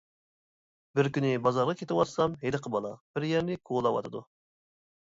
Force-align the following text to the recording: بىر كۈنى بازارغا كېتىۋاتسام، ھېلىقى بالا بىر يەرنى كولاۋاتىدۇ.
بىر 0.99 1.09
كۈنى 1.17 1.33
بازارغا 1.49 1.77
كېتىۋاتسام، 1.83 2.35
ھېلىقى 2.47 2.75
بالا 2.79 2.97
بىر 3.13 3.31
يەرنى 3.31 3.63
كولاۋاتىدۇ. 3.71 4.27